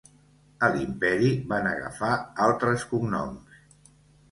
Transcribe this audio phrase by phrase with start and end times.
[0.67, 2.11] A l'imperi van agafar
[2.49, 3.63] altres cognoms.